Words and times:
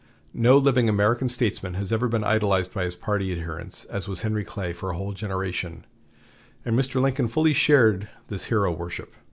No 0.33 0.57
living 0.57 0.89
American 0.89 1.29
statesman 1.29 1.75
has 1.75 1.93
ever 1.93 2.07
been 2.07 2.23
idolized 2.23 2.73
by 2.73 2.85
his 2.85 2.95
party 2.95 3.31
adherents 3.31 3.85
as 3.85 4.07
was 4.07 4.21
Henry 4.21 4.43
Clay 4.43 4.73
for 4.73 4.89
a 4.89 4.97
whole 4.97 5.13
generation, 5.13 5.85
and 6.65 6.75
Mr. 6.75 6.99
Lincoln 6.99 7.27
fully 7.27 7.53
shared 7.53 8.09
this 8.27 8.45
hero 8.45 8.71
worship. 8.71 9.13